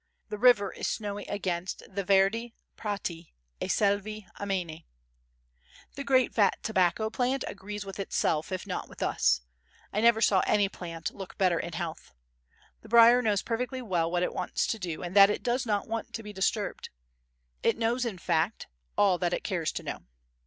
The 0.29 0.39
river 0.39 0.73
is 0.73 0.87
snowy 0.87 1.25
against 1.27 1.83
the 1.87 2.03
"Verdi 2.03 2.55
prati 2.75 3.35
e 3.61 3.67
selve 3.67 4.25
amene." 4.39 4.85
The 5.93 6.03
great 6.03 6.33
fat 6.33 6.57
tobacco 6.63 7.11
plant 7.11 7.43
agrees 7.45 7.85
with 7.85 7.99
itself 7.99 8.51
if 8.51 8.65
not 8.65 8.89
with 8.89 9.03
us; 9.03 9.41
I 9.93 10.01
never 10.01 10.19
saw 10.19 10.39
any 10.47 10.69
plant 10.69 11.11
look 11.13 11.33
in 11.33 11.37
better 11.37 11.61
health. 11.73 12.13
The 12.81 12.89
briar 12.89 13.21
knows 13.21 13.43
perfectly 13.43 13.83
well 13.83 14.09
what 14.09 14.23
it 14.23 14.33
wants 14.33 14.65
to 14.65 14.79
do 14.79 15.03
and 15.03 15.15
that 15.15 15.29
it 15.29 15.43
does 15.43 15.67
not 15.67 15.87
want 15.87 16.13
to 16.15 16.23
be 16.23 16.33
disturbed; 16.33 16.89
it 17.61 17.77
knows, 17.77 18.03
in 18.03 18.17
fact, 18.17 18.65
all 18.97 19.19
that 19.19 19.33
it 19.33 19.43
cares 19.43 19.71
to 19.73 19.83
know. 19.83 20.07